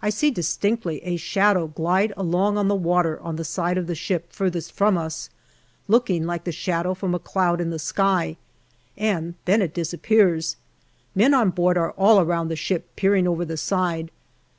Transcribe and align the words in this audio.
I 0.00 0.08
see 0.08 0.30
distinctly 0.30 1.04
a 1.04 1.18
shadow 1.18 1.66
glide 1.66 2.14
along 2.16 2.56
on 2.56 2.68
the 2.68 2.74
water 2.74 3.20
on 3.20 3.36
the 3.36 3.44
side 3.44 3.76
of 3.76 3.88
the 3.88 3.94
ship 3.94 4.32
farthest 4.32 4.72
from 4.72 4.96
us, 4.96 5.28
looking 5.86 6.24
like 6.24 6.44
the 6.44 6.50
shadow 6.50 6.94
from 6.94 7.14
a 7.14 7.18
cloud 7.18 7.60
in 7.60 7.68
the 7.68 7.78
sky, 7.78 8.38
and 8.96 9.34
then 9.44 9.60
it 9.60 9.74
disappears. 9.74 10.56
Men 11.14 11.34
on 11.34 11.50
board 11.50 11.76
are 11.76 11.90
all 11.92 12.20
around 12.22 12.48
the 12.48 12.56
ship, 12.56 12.96
peering 12.96 13.28
over 13.28 13.44
the 13.44 13.58
side. 13.58 14.10